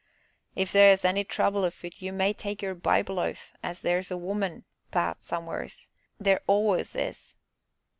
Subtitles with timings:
[0.55, 4.65] if theer's any trouble afoot you may take your Bible oath as theer's a woman
[4.89, 5.89] about some'eres
[6.19, 7.35] theer allus is!"